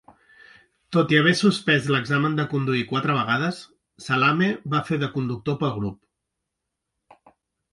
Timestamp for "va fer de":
4.75-5.11